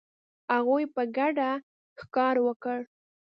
هغوی 0.53 0.83
په 0.95 1.01
ګډه 1.17 1.49
ښکار 1.99 2.35
وکړ. 2.47 2.79